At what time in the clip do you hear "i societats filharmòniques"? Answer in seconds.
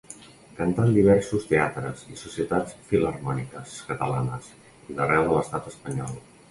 2.15-3.79